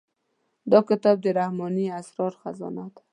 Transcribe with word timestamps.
دا 0.71 0.79
کتاب 0.89 1.15
د 1.21 1.25
رحماني 1.37 1.85
اسرارو 1.99 2.39
خزانه 2.41 2.85
ده. 2.93 3.01